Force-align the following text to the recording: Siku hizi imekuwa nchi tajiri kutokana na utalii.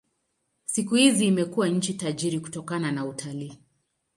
Siku 0.65 0.95
hizi 0.95 1.27
imekuwa 1.27 1.67
nchi 1.69 1.93
tajiri 1.93 2.39
kutokana 2.39 2.91
na 2.91 3.05
utalii. 3.05 3.57